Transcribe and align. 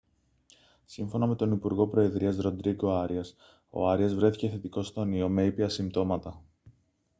σύμφωνα 0.85 1.27
με 1.27 1.35
τον 1.35 1.51
υπουργό 1.51 1.87
προεδρίας 1.87 2.37
ροντρίγκο 2.37 2.91
άριας 2.95 3.35
ο 3.69 3.89
άριας 3.89 4.13
βρέθηκε 4.15 4.49
θετικός 4.49 4.87
στον 4.87 5.13
ιό 5.13 5.29
με 5.29 5.43
ήπια 5.45 5.69
συμπτώματα 5.69 6.43